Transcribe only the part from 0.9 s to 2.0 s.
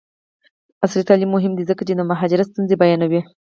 تعلیم مهم دی ځکه چې